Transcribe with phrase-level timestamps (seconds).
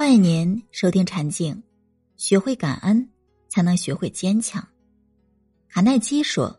[0.00, 1.60] 欢迎您收听禅静，
[2.16, 3.08] 学会感恩，
[3.48, 4.64] 才能学会坚强。
[5.68, 6.56] 卡耐基说：“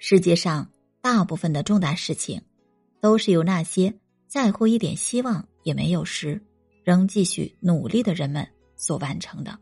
[0.00, 0.66] 世界上
[1.02, 2.40] 大部分的重大事情，
[2.98, 3.94] 都是由那些
[4.26, 6.40] 在乎一点希望也没有时，
[6.82, 9.58] 仍继续努力的人们所完成的。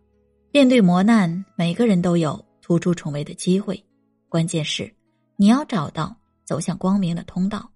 [0.52, 3.84] 面对磨难，每个人都有突出重围的机会，
[4.29, 4.88] 关键是
[5.34, 7.68] 你要找到走向光明的通道，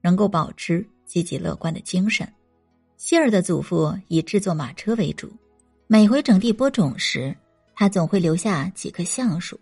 [0.00, 2.26] 能够保持积极乐观的精神。”
[2.96, 5.30] 希尔的祖父以制作马车为主，
[5.86, 7.36] 每回整地播种时，
[7.74, 9.58] 他总会留下几棵橡树，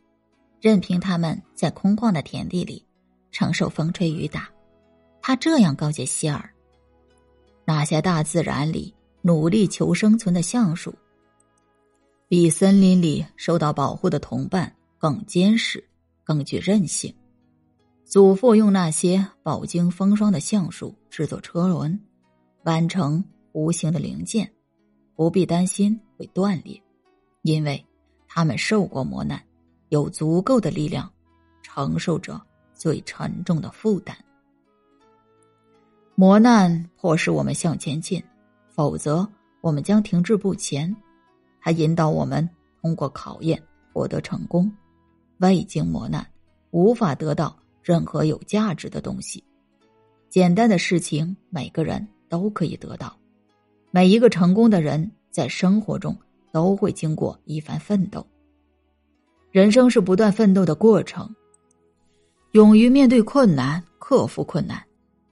[0.60, 2.84] 任凭它们在空旷的田地里
[3.30, 4.48] 承受风吹雨打。
[5.20, 6.52] 他这样告诫希尔
[7.64, 10.94] ：“那些大自然里努力求生存的橡树，
[12.28, 15.82] 比森林里受到保护的同伴更坚实、
[16.22, 17.12] 更具韧性。”
[18.04, 21.98] 祖父用那些饱经风霜的橡树制作车轮。
[22.64, 24.50] 完成无形的零件，
[25.14, 26.80] 不必担心会断裂，
[27.42, 27.84] 因为
[28.28, 29.42] 他们受过磨难，
[29.88, 31.12] 有足够的力量
[31.62, 32.40] 承受着
[32.72, 34.16] 最沉重的负担。
[36.14, 38.22] 磨难迫使我们向前进，
[38.68, 39.28] 否则
[39.60, 40.94] 我们将停滞不前。
[41.60, 42.48] 它引导我们
[42.80, 43.60] 通过考验
[43.92, 44.70] 获得成功。
[45.38, 46.24] 未经磨难，
[46.70, 49.42] 无法得到任何有价值的东西。
[50.28, 52.06] 简单的事情，每个人。
[52.32, 53.14] 都可以得到。
[53.90, 56.16] 每一个成功的人在生活中
[56.50, 58.26] 都会经过一番奋斗。
[59.50, 61.28] 人生是不断奋斗的过程。
[62.52, 64.82] 勇于面对困难，克服困难，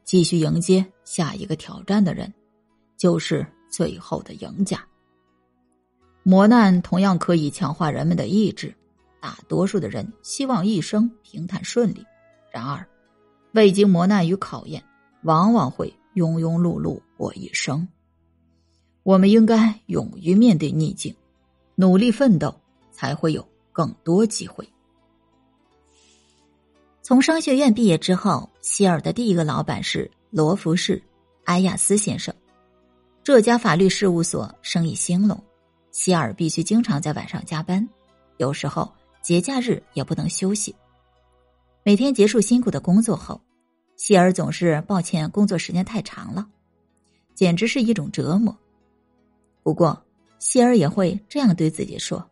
[0.04, 2.30] 继续迎接下一个挑战的人，
[2.98, 4.78] 就是最后的赢家。
[6.22, 8.74] 磨难同样可以强化人们的意志。
[9.22, 12.04] 大多数的人希望一生平坦顺利，
[12.50, 12.86] 然而，
[13.52, 14.82] 未经磨难与考验，
[15.22, 15.90] 往往会。
[16.14, 17.86] 庸庸碌碌过一生。
[19.02, 21.14] 我们应该勇于面对逆境，
[21.74, 22.54] 努力奋斗，
[22.92, 24.68] 才会有更多机会。
[27.02, 31.02] 从商学院毕业之后，希尔的第一个老板是罗福士
[31.44, 32.32] 埃亚斯先生。
[33.24, 35.42] 这家法律事务所生意兴隆，
[35.90, 37.88] 希尔必须经常在晚上加班，
[38.36, 38.92] 有时候
[39.22, 40.74] 节假日也不能休息。
[41.82, 43.40] 每天结束辛苦的工作后。
[44.00, 46.48] 希尔总是抱歉，工作时间太长了，
[47.34, 48.56] 简直是一种折磨。
[49.62, 50.02] 不过，
[50.38, 52.30] 希尔也会这样对自己说：“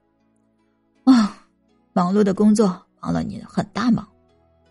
[1.04, 1.46] 啊，
[1.92, 4.08] 忙碌的工作帮了你很大忙，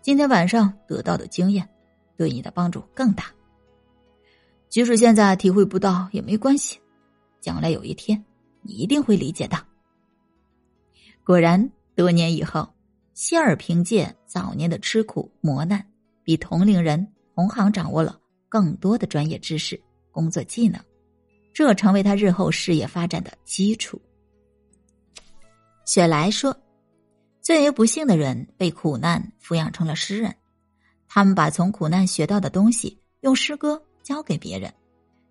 [0.02, 1.68] 今天晚上得到的经验
[2.16, 3.26] 对你的帮助更大。
[4.68, 6.80] 即使现在体会不到也没关系，
[7.40, 8.24] 将来有一天
[8.60, 9.56] 你一定会理解的。”
[11.22, 12.68] 果然，多年以后，
[13.14, 15.86] 希尔凭借早年的吃苦磨难。
[16.28, 19.80] 比同龄人同行掌握了更多的专业知识、
[20.10, 20.78] 工作技能，
[21.54, 23.98] 这成为他日后事业发展的基础。
[25.86, 26.54] 雪莱说
[27.40, 30.34] ：“最为不幸的人被苦难抚养成了诗人，
[31.08, 34.70] 他们把从苦难学到的东西用诗歌教给别人。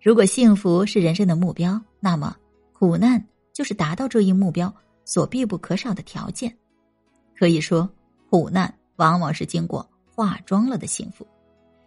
[0.02, 2.36] 如果幸福是人生的目标，那么
[2.72, 6.52] 苦难就是达到这一目标所必不可少的条件。
[7.38, 7.88] 可以说，
[8.28, 11.24] 苦难往往是经过。”化妆了的幸福，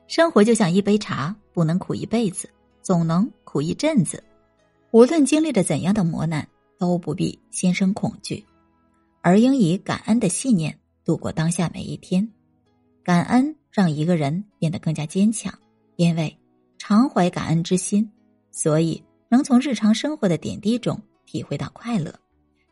[0.07, 2.49] 生活就像一杯茶，不能苦一辈子，
[2.81, 4.23] 总能苦一阵子。
[4.91, 6.47] 无论经历着怎样的磨难，
[6.79, 8.45] 都不必心生恐惧，
[9.21, 12.25] 而应以感恩的信念度过当下每一天。
[13.03, 15.53] 感恩让一个人变得更加坚强，
[15.97, 16.33] 因为
[16.77, 18.09] 常怀感恩之心，
[18.49, 22.17] 所以能从日常生活的点滴中体会到快乐。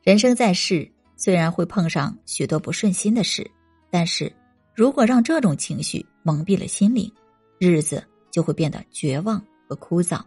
[0.04, 3.46] 人生在世，虽然会碰上许多不顺心的事，
[3.92, 4.32] 但是。
[4.80, 7.12] 如果让这种情绪蒙蔽了心灵，
[7.58, 8.02] 日子
[8.32, 10.22] 就会变得绝望和枯燥；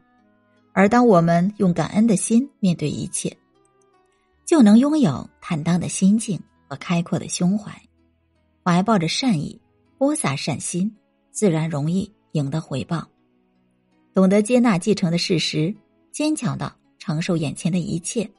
[0.75, 3.35] 而当我们用感恩的心面对一切，
[4.45, 7.73] 就能拥有坦荡的心境和开阔的胸怀。
[8.63, 9.59] 怀抱着善意，
[9.97, 10.95] 播撒善心，
[11.31, 13.09] 自然容易赢得回报。
[14.13, 15.75] 懂得接纳继承的事实，
[16.11, 18.31] 坚强的承受眼前的一切，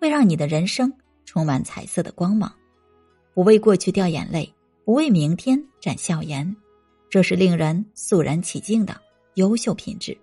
[0.00, 0.92] 会让你的人生
[1.24, 2.52] 充满彩色的光芒。
[3.32, 4.52] 不为过去掉眼泪。
[4.84, 6.56] 不为明天展笑颜，
[7.08, 9.00] 这是令人肃然起敬的
[9.34, 10.18] 优秀品质。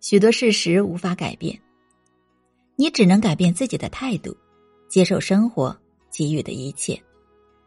[0.00, 1.60] 许多事实无法改变，
[2.76, 4.36] 你只能改变自己的态度，
[4.88, 5.76] 接受生活
[6.10, 7.00] 给予的一切，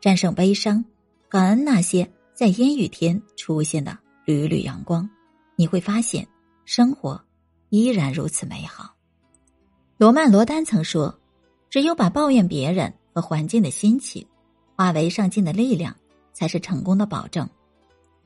[0.01, 0.83] 战胜悲伤，
[1.29, 5.09] 感恩那些在阴雨天出现的缕缕阳光。
[5.55, 6.27] 你会发现，
[6.65, 7.19] 生活
[7.69, 8.93] 依然如此美好。
[9.97, 11.19] 罗曼·罗丹曾说
[11.71, 14.23] ：“只有把抱怨别人和环境的心情。”
[14.77, 15.95] 化为上进的力量，
[16.33, 17.49] 才是成功的保证。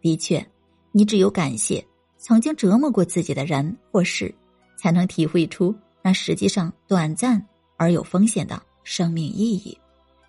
[0.02, 0.46] 的确，
[0.92, 1.82] 你只有感谢
[2.18, 4.36] 曾经折磨过自己的人或事，
[4.78, 7.42] 才能体会出那实际上短暂
[7.78, 9.78] 而有风险的生命意义。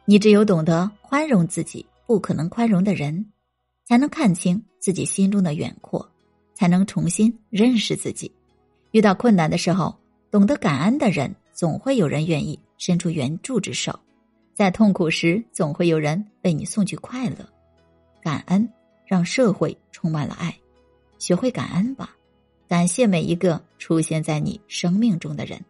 [0.04, 3.32] 你只有懂得宽容自己不可能宽容的人，
[3.84, 6.08] 才能看清自己心中的远阔，
[6.54, 8.30] 才能重新认识自己。
[8.92, 9.92] 遇到困难的时候，
[10.30, 13.92] 懂得感恩的人，总会有人愿意伸出援助之手；
[14.62, 17.38] 在痛苦时，总会有人为你送去快乐。
[18.22, 18.72] 感恩
[19.04, 20.56] 让社会充满了爱，
[21.18, 22.16] 学会感恩吧。
[22.68, 25.60] 感谢每一个出现在你生命中的人，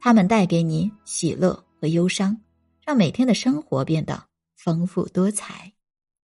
[0.00, 2.36] 他们带给你喜乐和忧伤，
[2.84, 4.20] 让每天的生活变得
[4.56, 5.72] 丰富多彩。